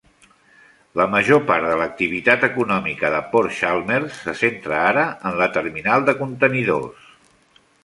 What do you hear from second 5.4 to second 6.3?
la terminal de